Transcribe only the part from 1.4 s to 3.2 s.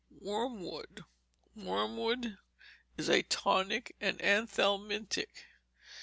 Wormwood is